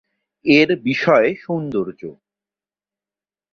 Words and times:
এর 0.45 0.69
বিষয় 0.83 1.27
সৌন্দর্য। 1.35 2.01